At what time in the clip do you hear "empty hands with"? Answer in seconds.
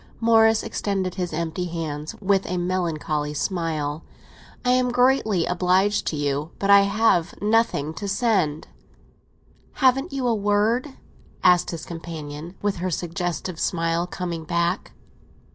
1.31-2.47